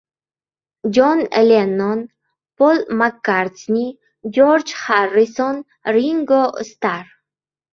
Jon 0.97 1.19
Lennon, 1.49 1.99
Pol 2.61 2.81
Makkartni, 3.03 3.85
Jorj 4.39 4.73
Xarrison, 4.81 5.63
Ringo 5.99 6.43
Star! 6.73 7.07